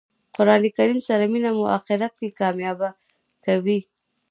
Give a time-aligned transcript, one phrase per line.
[0.35, 2.89] قران کریم سره مینه مو آخرت کښي کامیابه
[3.45, 3.79] کوي.